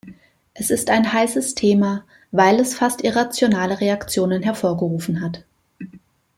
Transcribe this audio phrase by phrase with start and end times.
[0.55, 5.45] Es ist ein heißes Thema, weil es fast irrationale Reaktionen hervorgerufen hat.